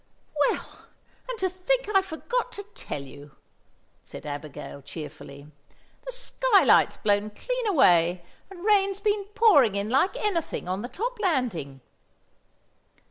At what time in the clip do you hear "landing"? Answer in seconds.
11.19-11.81